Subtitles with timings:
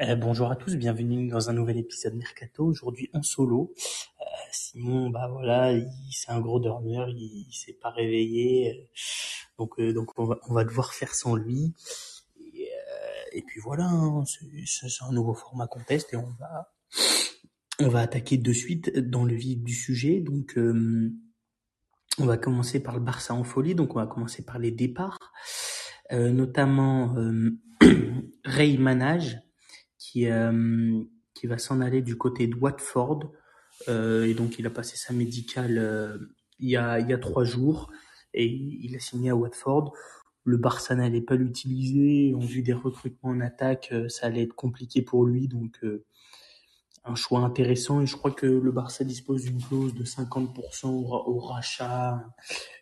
[0.00, 2.64] Euh, bonjour à tous, bienvenue dans un nouvel épisode Mercato.
[2.64, 3.74] Aujourd'hui en solo.
[4.20, 8.86] Euh, Simon, bah voilà, il, c'est un gros dormeur, il, il s'est pas réveillé, euh,
[9.58, 11.74] donc euh, donc on va, on va devoir faire sans lui.
[12.38, 16.30] Et, euh, et puis voilà, hein, c'est, c'est un nouveau format qu'on teste et on
[16.38, 16.72] va
[17.80, 20.20] on va attaquer de suite dans le vif du sujet.
[20.20, 21.12] Donc euh,
[22.20, 23.74] on va commencer par le Barça en folie.
[23.74, 25.32] Donc on va commencer par les départs,
[26.12, 27.16] notamment
[28.44, 29.40] Ray Manage
[30.08, 31.02] qui, euh,
[31.34, 33.30] qui va s'en aller du côté de Watford.
[33.88, 36.18] Euh, et donc, il a passé sa médicale euh,
[36.58, 37.90] il, y a, il y a trois jours
[38.34, 39.92] et il a signé à Watford.
[40.44, 42.34] Le Barça n'allait pas l'utiliser.
[42.34, 45.46] En vue des recrutements en attaque, ça allait être compliqué pour lui.
[45.46, 45.78] Donc,
[47.04, 48.00] un choix intéressant.
[48.00, 52.24] Et je crois que le Barça dispose d'une clause de 50% au, au rachat,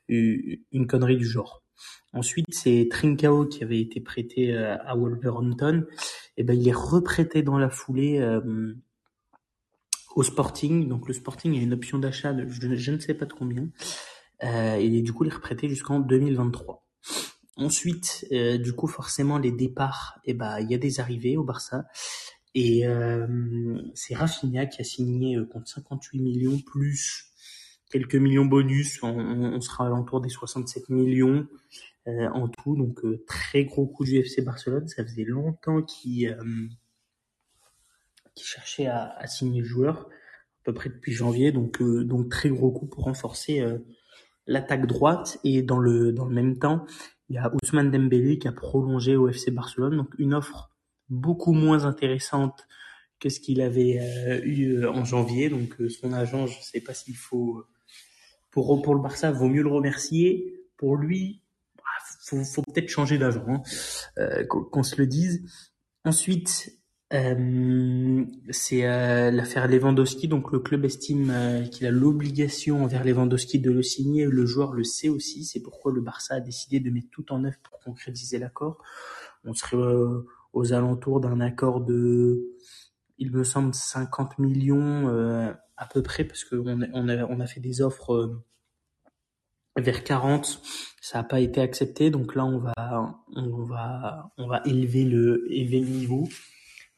[0.08, 1.65] une connerie du genre.
[2.12, 5.84] Ensuite, c'est Trincao qui avait été prêté euh, à Wolverhampton.
[6.36, 8.74] Et ben, il est reprêté dans la foulée euh,
[10.14, 10.88] au Sporting.
[10.88, 13.68] Donc le Sporting a une option d'achat de je, ne sais pas de combien.
[14.44, 16.84] Euh, et du coup, il est reprêté jusqu'en 2023.
[17.58, 21.44] Ensuite, euh, du coup, forcément, les départs, et ben, il y a des arrivées au
[21.44, 21.86] Barça.
[22.58, 22.84] Et
[23.92, 27.26] c'est Rafinha qui a signé contre 58 millions plus
[27.90, 29.02] quelques millions bonus.
[29.02, 31.46] On, on sera à l'entour des 67 millions
[32.08, 32.76] euh, en tout.
[32.76, 34.88] Donc euh, très gros coup du FC Barcelone.
[34.88, 36.68] Ça faisait longtemps qu'il euh,
[38.36, 41.52] cherchait à, à, signer le joueur, à peu près depuis janvier.
[41.52, 43.64] Donc donc très gros coup pour renforcer
[44.46, 45.38] l'attaque droite.
[45.44, 46.86] Et dans le dans le même temps,
[47.28, 49.96] il y a Ousmane Dembélé qui a prolongé au FC Barcelone.
[49.96, 50.70] Donc une offre
[51.08, 52.66] beaucoup moins intéressante
[53.20, 55.48] que ce qu'il avait euh, eu en janvier.
[55.48, 57.64] Donc euh, son agent, je ne sais pas s'il faut
[58.50, 60.52] pour pour le Barça, vaut mieux le remercier.
[60.76, 61.42] Pour lui,
[62.20, 63.62] faut, faut peut-être changer d'agent, hein,
[64.18, 65.44] euh, qu'on se le dise.
[66.04, 66.78] Ensuite,
[67.12, 70.28] euh, c'est euh, l'affaire Lewandowski.
[70.28, 74.26] Donc le club estime euh, qu'il a l'obligation envers Lewandowski de le signer.
[74.26, 75.44] Le joueur le sait aussi.
[75.44, 78.82] C'est pourquoi le Barça a décidé de mettre tout en œuvre pour concrétiser l'accord.
[79.44, 82.56] On serait euh, aux alentours d'un accord de,
[83.18, 87.40] il me semble, 50 millions euh, à peu près, parce qu'on a, on a, on
[87.40, 88.42] a fait des offres
[89.76, 90.60] vers 40,
[91.00, 92.10] ça n'a pas été accepté.
[92.10, 96.28] Donc là, on va, on va, on va élever le, élever le niveau.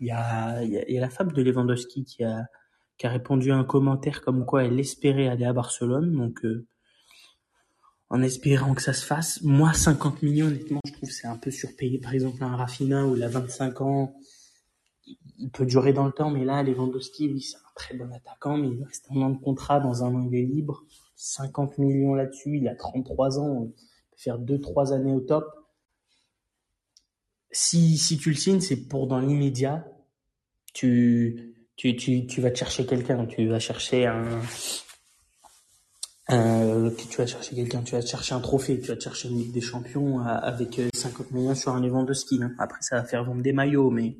[0.00, 2.44] Il y a, il y a, il y a la femme de Lewandowski qui a,
[2.98, 6.12] qui a répondu à un commentaire comme quoi elle espérait aller à Barcelone.
[6.12, 6.66] Donc, euh,
[8.10, 9.42] en espérant que ça se fasse.
[9.42, 11.98] Moi, 50 millions, honnêtement, je trouve c'est un peu surpayé.
[11.98, 14.14] Par exemple, un Rafinha où il a 25 ans,
[15.38, 18.56] il peut durer dans le temps, mais là, Lewandowski, oui, c'est un très bon attaquant,
[18.56, 20.84] mais il reste un an de contrat, dans un an, il est libre.
[21.16, 25.44] 50 millions là-dessus, il a 33 ans, il peut faire 2-3 années au top.
[27.50, 29.86] Si, si tu le signes, c'est pour dans l'immédiat,
[30.74, 34.40] tu, tu, tu, tu vas te chercher quelqu'un, tu vas chercher un,
[36.28, 39.62] tu vas chercher quelqu'un, tu vas chercher un trophée, tu vas chercher une Ligue des
[39.62, 42.40] Champions avec 50 millions sur un de ski.
[42.42, 42.52] Hein.
[42.58, 44.16] Après, ça va faire vendre des maillots, mais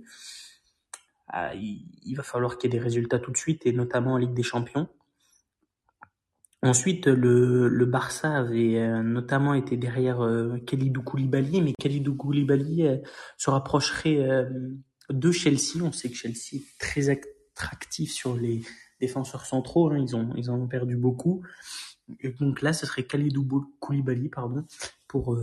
[1.55, 4.17] il, il, va falloir qu'il y ait des résultats tout de suite, et notamment en
[4.17, 4.89] Ligue des Champions.
[6.63, 12.85] Ensuite, le, le Barça avait euh, notamment été derrière euh, Kalidou Koulibaly, mais Kalidou Koulibaly
[12.85, 12.97] euh,
[13.37, 14.45] se rapprocherait euh,
[15.09, 15.81] de Chelsea.
[15.83, 18.63] On sait que Chelsea est très attractif sur les
[19.01, 19.91] défenseurs centraux.
[19.93, 19.99] Hein.
[19.99, 21.45] Ils, ont, ils en ont perdu beaucoup.
[22.19, 24.65] Et donc là, ce serait Kalidou Koulibaly pardon,
[25.07, 25.39] pour,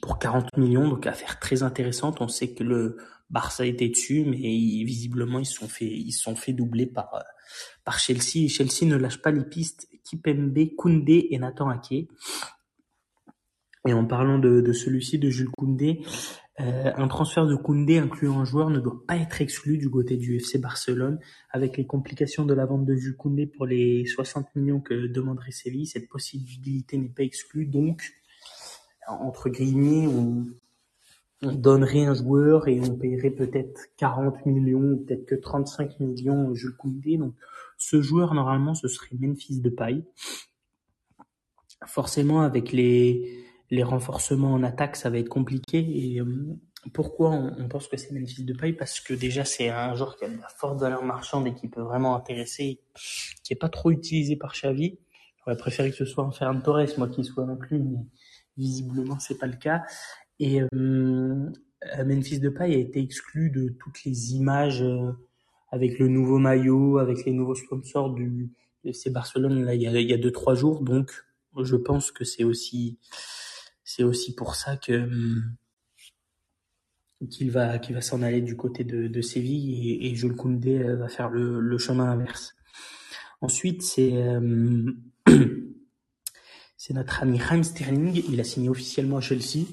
[0.00, 0.88] pour 40 millions.
[0.88, 2.20] Donc affaire très intéressante.
[2.20, 2.98] On sait que le
[3.30, 7.20] Barça était dessus, mais visiblement, ils sont fait, ils sont doubler par, euh,
[7.84, 8.48] par Chelsea.
[8.48, 12.08] Chelsea ne lâche pas les pistes Kipembe, Koundé et Nathan Ake.
[13.86, 16.02] Et en parlant de, de celui-ci, de Jules Koundé,
[16.60, 20.16] euh, un transfert de Koundé incluant un joueur ne doit pas être exclu du côté
[20.16, 21.18] du FC Barcelone.
[21.50, 25.52] Avec les complications de la vente de Jules Koundé pour les 60 millions que demanderait
[25.52, 27.66] Séville, cette possibilité n'est pas exclue.
[27.66, 28.02] Donc,
[29.08, 30.46] entre guillemets, on,
[31.42, 36.76] on donnerait un joueur et on paierait peut-être 40 millions, peut-être que 35 millions Jules
[36.76, 37.16] Koundé.
[37.16, 37.34] Donc,
[37.76, 40.04] ce joueur, normalement, ce serait Memphis de paille.
[41.86, 45.78] Forcément, avec les, les renforcements en attaque, ça va être compliqué.
[45.78, 46.56] Et euh,
[46.92, 50.16] pourquoi on, on, pense que c'est Memphis de paille Parce que déjà, c'est un joueur
[50.16, 52.80] qui a de la forte valeur marchande et qui peut vraiment intéresser,
[53.44, 54.98] qui est pas trop utilisé par Xavi.
[55.38, 58.00] J'aurais préféré que ce soit un Ferran Torres, moi qui soit inclus, mais
[58.58, 59.84] visiblement, c'est pas le cas.
[60.40, 61.50] Et euh,
[62.04, 65.12] Memphis Depay a été exclu de toutes les images euh,
[65.70, 68.50] avec le nouveau maillot, avec les nouveaux sponsors du
[68.84, 70.82] FC Barcelone là il y a, il y a deux trois jours.
[70.82, 71.24] Donc
[71.56, 72.98] je pense que c'est aussi
[73.84, 75.08] c'est aussi pour ça que
[77.30, 80.78] qu'il va, qu'il va s'en aller du côté de, de Séville et, et Jules Koundé
[80.94, 82.54] va faire le, le chemin inverse.
[83.40, 84.12] Ensuite, c'est
[86.78, 88.22] c'est notre ami Raheem Sterling.
[88.30, 89.66] Il a signé officiellement à Chelsea.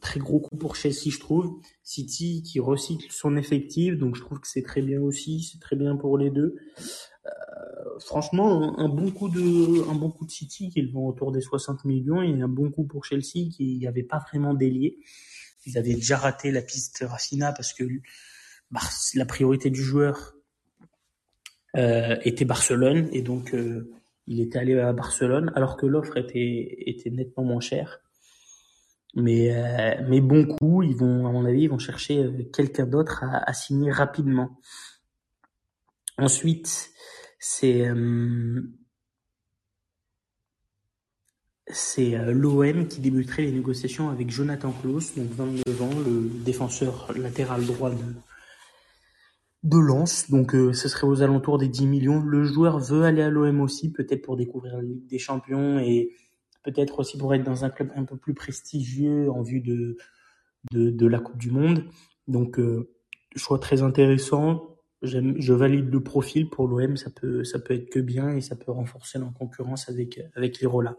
[0.00, 1.60] Très gros coup pour Chelsea, je trouve.
[1.84, 5.42] City qui recycle son effectif, donc je trouve que c'est très bien aussi.
[5.42, 6.56] C'est très bien pour les deux.
[7.26, 11.42] Euh, franchement, un, bon coup de, un bon coup de City qui vend autour des
[11.42, 14.98] 60 millions et un bon coup pour Chelsea qui n'y avait pas vraiment délié.
[15.66, 17.84] Ils avaient déjà raté la piste Racina parce que
[19.14, 20.34] la priorité du joueur
[21.76, 23.92] euh, était Barcelone et donc euh,
[24.28, 28.00] il était allé à Barcelone alors que l'offre était, nettement moins chère.
[29.14, 32.86] Mais, euh, mais bon coup, ils vont, à mon avis, ils vont chercher euh, quelqu'un
[32.86, 34.60] d'autre à, signer rapidement.
[36.18, 36.90] Ensuite,
[37.38, 37.88] c'est
[41.70, 47.12] c'est euh, l'OM qui débuterait les négociations avec Jonathan Klaus, donc 29 ans, le défenseur
[47.16, 47.96] latéral droit de,
[49.62, 50.30] de Lens.
[50.30, 52.20] Donc euh, ce serait aux alentours des 10 millions.
[52.20, 56.12] Le joueur veut aller à l'OM aussi, peut-être pour découvrir la Ligue des Champions et
[56.62, 59.96] peut-être aussi pour être dans un club un peu plus prestigieux en vue de,
[60.72, 61.84] la Coupe du Monde.
[62.26, 62.90] Donc euh,
[63.36, 64.76] choix très intéressant.
[65.02, 68.56] Je valide le profil pour l'OM, ça peut, ça peut être que bien et ça
[68.56, 70.96] peut renforcer la concurrence avec, avec l'Irola.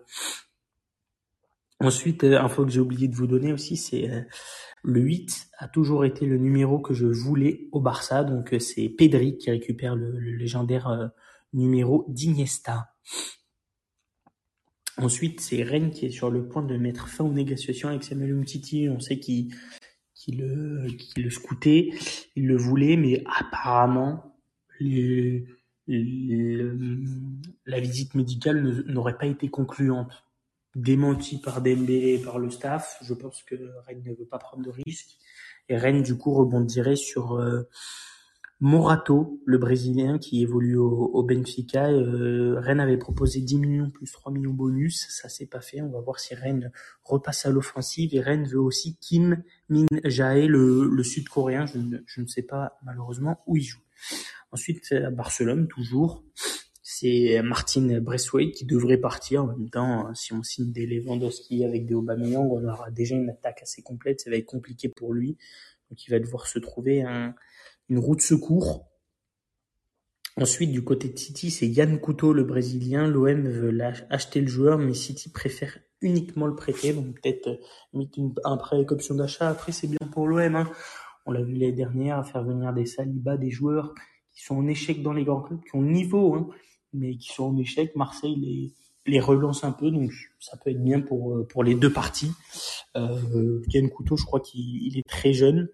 [1.81, 4.21] Ensuite, euh, info que j'ai oublié de vous donner aussi, c'est euh,
[4.83, 8.23] le 8 a toujours été le numéro que je voulais au Barça.
[8.23, 11.11] Donc euh, c'est Pedri qui récupère le, le légendaire
[11.53, 12.93] numéro d'Iniesta.
[14.97, 18.31] Ensuite, c'est Rennes qui est sur le point de mettre fin aux négociations avec Samuel
[18.31, 18.89] Umtiti.
[18.89, 19.55] On sait qu'il
[20.13, 21.91] qu le, qu le scoutait,
[22.35, 24.35] il le voulait, mais apparemment,
[24.81, 25.45] les,
[25.87, 30.25] la visite médicale n'aurait pas été concluante
[30.75, 33.00] démenti par Dembélé et par le staff.
[33.01, 33.56] Je pense que
[33.86, 35.18] Rennes ne veut pas prendre de risques.
[35.68, 37.63] Et Rennes, du coup, rebondirait sur euh,
[38.60, 41.89] Morato, le Brésilien qui évolue au, Benfica.
[41.89, 45.07] Euh, Rennes avait proposé 10 millions plus 3 millions bonus.
[45.10, 45.81] Ça s'est pas fait.
[45.81, 46.71] On va voir si Rennes
[47.04, 48.13] repasse à l'offensive.
[48.13, 51.66] Et Rennes veut aussi Kim Min Jae, le, Sud-Coréen.
[51.66, 53.81] Je, je, ne sais pas malheureusement où il joue.
[54.51, 56.24] Ensuite, à Barcelone, toujours
[56.99, 59.43] c'est Martin Bressway qui devrait partir.
[59.43, 63.29] En même temps, si on signe des Lewandowski avec des Aubameyang, on aura déjà une
[63.29, 64.19] attaque assez complète.
[64.19, 65.37] Ça va être compliqué pour lui.
[65.89, 67.35] Donc, il va devoir se trouver un,
[67.87, 68.85] une roue de secours.
[70.35, 73.07] Ensuite, du côté de City, c'est Yann Couteau, le Brésilien.
[73.07, 73.77] L'OM veut
[74.09, 76.91] acheter le joueur, mais City préfère uniquement le prêter.
[76.91, 77.47] Donc, peut-être
[77.95, 79.47] euh, un prêt avec option d'achat.
[79.47, 80.53] Après, c'est bien pour l'OM.
[80.53, 80.69] Hein.
[81.25, 83.93] On l'a vu l'année dernière, faire venir des Saliba, des joueurs
[84.33, 86.49] qui sont en échec dans les grands clubs, qui ont niveau, hein
[86.94, 87.95] mais qui sont en échec.
[87.95, 88.74] Marseille les,
[89.06, 92.31] les relance un peu, donc ça peut être bien pour, euh, pour les deux parties.
[92.95, 95.69] Euh, Ken Couteau, je crois qu'il est très jeune,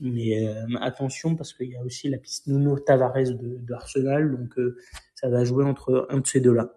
[0.00, 4.58] mais euh, attention parce qu'il y a aussi la piste Nuno Tavares de, Arsenal, donc
[4.58, 4.76] euh,
[5.14, 6.74] ça va jouer entre un de ces deux-là.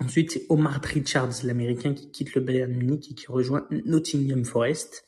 [0.00, 5.04] Ensuite, c'est Omar Richards, l'américain qui quitte le Bayern Munich et qui rejoint Nottingham Forest.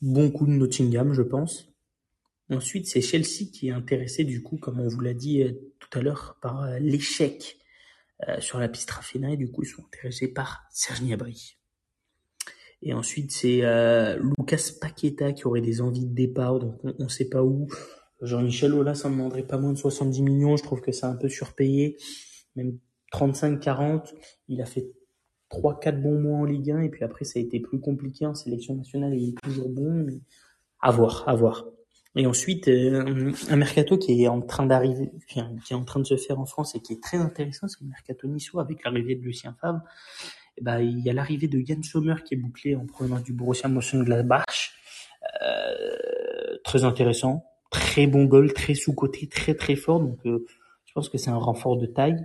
[0.00, 1.68] Bon coup de Nottingham, je pense.
[2.50, 5.44] Ensuite, c'est Chelsea qui est intéressé, du coup, comme on vous l'a dit
[5.92, 7.58] tout à l'heure, par euh, l'échec
[8.28, 11.58] euh, sur la piste Raffina, et du coup, ils sont intéressés par Serge Gnabry.
[12.80, 17.08] Et ensuite, c'est euh, Lucas Paqueta qui aurait des envies de départ, donc on ne
[17.08, 17.68] sait pas où.
[18.22, 21.28] Jean-Michel Aulas ne demanderait pas moins de 70 millions, je trouve que c'est un peu
[21.28, 21.96] surpayé,
[22.56, 22.78] même
[23.12, 24.14] 35-40.
[24.48, 24.90] Il a fait
[25.50, 28.34] 3-4 bons mois en Ligue 1, et puis après, ça a été plus compliqué en
[28.34, 30.20] sélection nationale, il est toujours bon, mais
[30.80, 31.66] à voir, à voir.
[32.14, 36.04] Et ensuite, euh, un mercato qui est en train d'arriver, qui est en train de
[36.04, 39.14] se faire en France et qui est très intéressant, c'est le mercato niçois avec l'arrivée
[39.14, 39.80] de Lucien Favre.
[40.58, 43.32] Et ben, il y a l'arrivée de Yann Sommer qui est bouclé en provenance du
[43.32, 44.72] Borussia Mönchengladbach.
[45.42, 50.00] Euh, très intéressant, très bon goal, très sous-côté, très très fort.
[50.00, 50.44] Donc, euh,
[50.84, 52.20] je pense que c'est un renfort de taille.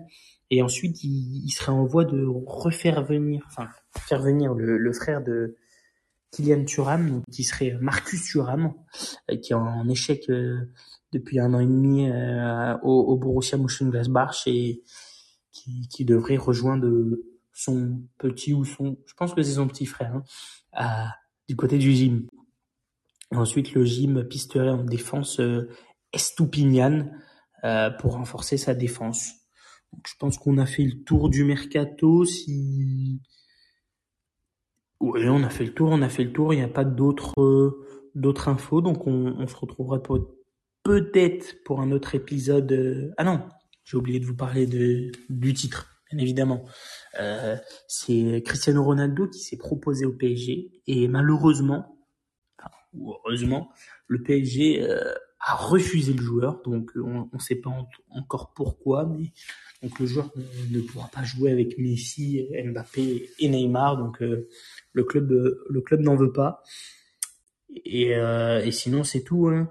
[0.49, 4.93] Et ensuite, il, il, serait en voie de refaire venir, enfin, faire venir le, le
[4.93, 5.55] frère de
[6.31, 8.73] Kylian Thuram, qui serait Marcus Thuram,
[9.31, 10.71] euh, qui est en échec euh,
[11.11, 14.83] depuis un an et demi euh, au, Borussia Mönchengladbach et
[15.51, 16.87] qui, devrait rejoindre
[17.51, 20.21] son petit ou son, je pense que c'est son petit frère,
[20.73, 21.09] hein,
[21.47, 22.27] du côté du gym.
[23.31, 25.69] Ensuite, le gym pisterait en défense euh,
[26.13, 27.09] Estupinian
[27.63, 29.33] euh, pour renforcer sa défense.
[29.91, 32.23] Donc, je pense qu'on a fait le tour du mercato.
[32.23, 33.21] Si
[34.99, 36.53] oui, on a fait le tour, on a fait le tour.
[36.53, 37.85] Il n'y a pas d'autres euh,
[38.15, 40.01] d'autres infos, donc on, on se retrouvera
[40.83, 42.71] peut-être pour un autre épisode.
[42.71, 43.13] Euh...
[43.17, 43.47] Ah non,
[43.83, 46.63] j'ai oublié de vous parler de du titre, bien évidemment.
[47.19, 51.97] Euh, c'est Cristiano Ronaldo qui s'est proposé au PSG et malheureusement,
[52.59, 53.69] enfin, heureusement,
[54.07, 55.13] le PSG euh,
[55.47, 57.71] a refusé le joueur, donc on ne sait pas
[58.09, 59.31] encore pourquoi, mais
[59.81, 60.29] donc le joueur
[60.71, 64.49] ne, pourra pas jouer avec Messi, Mbappé et Neymar, donc euh,
[64.91, 66.63] le club le club n'en veut pas.
[67.85, 69.47] Et, euh, et sinon c'est tout.
[69.47, 69.69] Hein.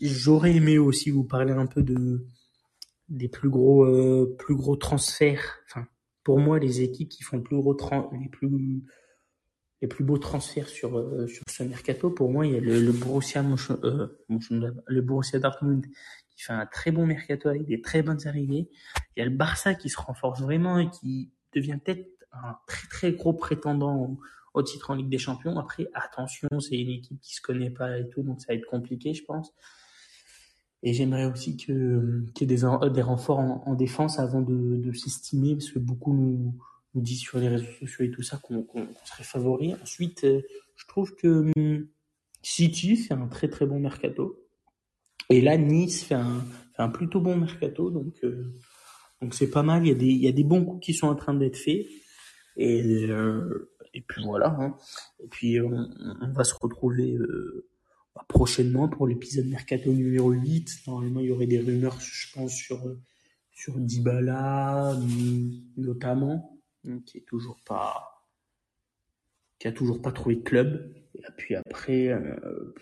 [0.00, 2.26] J'aurais aimé aussi vous parler un peu de
[3.08, 5.60] des plus gros plus gros transferts.
[5.68, 5.86] Enfin,
[6.24, 7.76] pour moi, les équipes qui font plus gros
[8.20, 8.82] les plus
[9.82, 12.80] les plus beaux transferts sur euh, sur ce mercato, pour moi, il y a le,
[12.80, 14.06] le Borussia euh,
[14.86, 15.84] le Borussia Dortmund
[16.30, 18.70] qui fait un très bon mercato avec des très bonnes arrivées.
[19.16, 22.86] Il y a le Barça qui se renforce vraiment et qui devient peut-être un très
[22.88, 24.16] très gros prétendant
[24.54, 25.58] au, titre en Ligue des Champions.
[25.58, 28.66] Après, attention, c'est une équipe qui se connaît pas et tout, donc ça va être
[28.66, 29.52] compliqué, je pense.
[30.84, 34.76] Et j'aimerais aussi que qu'il y ait des, des renforts en, en défense avant de,
[34.76, 36.54] de s'estimer, parce que beaucoup nous
[36.94, 38.66] nous dit sur les réseaux sociaux et tout ça qu'on
[39.04, 39.74] serait favori.
[39.82, 40.42] Ensuite, euh,
[40.76, 41.86] je trouve que hum,
[42.42, 44.38] City fait un très très bon mercato.
[45.30, 46.40] Et là, Nice fait un,
[46.76, 47.90] fait un plutôt bon mercato.
[47.90, 48.52] Donc, euh,
[49.20, 49.86] donc c'est pas mal.
[49.86, 51.56] Il y, a des, il y a des bons coups qui sont en train d'être
[51.56, 51.86] faits.
[52.56, 54.56] Et, euh, et puis voilà.
[54.58, 54.76] Hein.
[55.22, 55.88] Et puis on,
[56.20, 57.68] on, va se retrouver euh,
[58.14, 60.82] bah, prochainement pour l'épisode mercato numéro 8.
[60.86, 62.82] Normalement, il y aurait des rumeurs, je pense, sur,
[63.52, 64.98] sur Dybala
[65.76, 66.51] notamment
[67.04, 68.22] qui est toujours pas
[69.58, 70.92] qui a toujours pas trouvé de club.
[71.14, 72.74] Et puis après euh,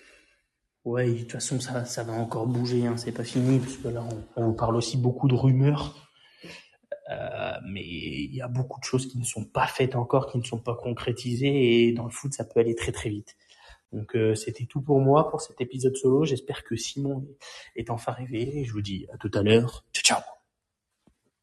[0.84, 3.88] ouais de toute façon ça ça va encore bouger hein, c'est pas fini parce que
[3.88, 4.02] là
[4.36, 6.08] on, on parle aussi beaucoup de rumeurs.
[7.10, 10.38] Euh, mais il y a beaucoup de choses qui ne sont pas faites encore qui
[10.38, 13.36] ne sont pas concrétisées et dans le foot ça peut aller très très vite.
[13.92, 16.24] Donc euh, c'était tout pour moi pour cet épisode solo.
[16.24, 17.26] J'espère que Simon
[17.76, 19.84] est enfin réveillé je vous dis à tout à l'heure.
[19.92, 20.39] Ciao ciao